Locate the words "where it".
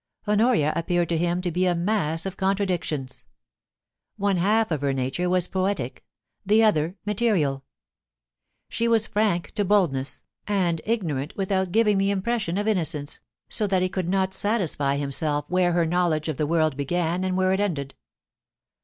17.37-17.59